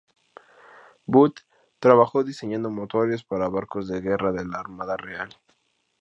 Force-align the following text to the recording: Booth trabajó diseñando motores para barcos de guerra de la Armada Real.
Booth 1.05 1.41
trabajó 1.77 2.23
diseñando 2.23 2.71
motores 2.71 3.23
para 3.23 3.49
barcos 3.49 3.87
de 3.87 4.01
guerra 4.01 4.31
de 4.31 4.45
la 4.45 4.57
Armada 4.59 4.97
Real. 4.97 5.29